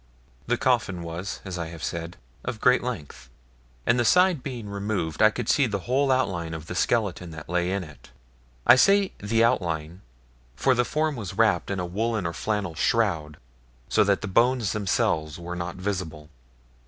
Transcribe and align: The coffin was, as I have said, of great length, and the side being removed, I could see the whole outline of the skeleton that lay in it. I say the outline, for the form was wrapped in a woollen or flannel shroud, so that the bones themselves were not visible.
The 0.47 0.57
coffin 0.57 1.03
was, 1.03 1.41
as 1.45 1.59
I 1.59 1.67
have 1.67 1.83
said, 1.83 2.17
of 2.43 2.59
great 2.59 2.81
length, 2.81 3.29
and 3.85 3.99
the 3.99 4.03
side 4.03 4.41
being 4.41 4.67
removed, 4.67 5.21
I 5.21 5.29
could 5.29 5.47
see 5.47 5.67
the 5.67 5.81
whole 5.85 6.11
outline 6.11 6.55
of 6.55 6.65
the 6.65 6.73
skeleton 6.73 7.29
that 7.29 7.47
lay 7.47 7.71
in 7.71 7.83
it. 7.83 8.09
I 8.65 8.77
say 8.77 9.11
the 9.19 9.43
outline, 9.43 10.01
for 10.55 10.73
the 10.73 10.85
form 10.85 11.15
was 11.15 11.35
wrapped 11.35 11.69
in 11.69 11.79
a 11.79 11.85
woollen 11.85 12.25
or 12.25 12.33
flannel 12.33 12.73
shroud, 12.73 13.37
so 13.89 14.03
that 14.03 14.21
the 14.21 14.27
bones 14.27 14.71
themselves 14.71 15.37
were 15.37 15.55
not 15.55 15.75
visible. 15.75 16.29